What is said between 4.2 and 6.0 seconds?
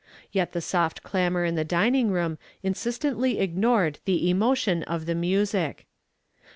emotion of the music.